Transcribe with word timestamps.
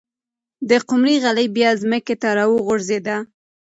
د 0.69 0.71
قمرۍ 0.87 1.17
خلی 1.23 1.45
بیا 1.55 1.69
ځمکې 1.81 2.15
ته 2.21 2.29
راوغورځېد. 2.37 3.07